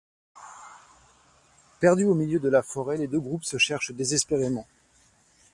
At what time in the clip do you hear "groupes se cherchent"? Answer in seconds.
3.19-3.91